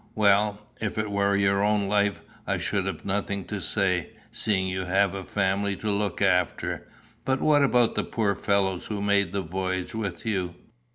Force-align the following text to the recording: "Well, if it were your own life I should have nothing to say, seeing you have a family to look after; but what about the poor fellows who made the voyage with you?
"Well, 0.15 0.59
if 0.79 0.97
it 0.97 1.11
were 1.11 1.35
your 1.35 1.63
own 1.63 1.87
life 1.87 2.21
I 2.47 2.57
should 2.57 2.87
have 2.87 3.05
nothing 3.05 3.45
to 3.45 3.61
say, 3.61 4.13
seeing 4.31 4.67
you 4.67 4.85
have 4.85 5.13
a 5.13 5.23
family 5.23 5.75
to 5.75 5.91
look 5.91 6.23
after; 6.23 6.87
but 7.23 7.39
what 7.39 7.61
about 7.61 7.93
the 7.93 8.03
poor 8.03 8.33
fellows 8.33 8.87
who 8.87 8.99
made 8.99 9.31
the 9.31 9.43
voyage 9.43 9.93
with 9.93 10.25
you? 10.25 10.55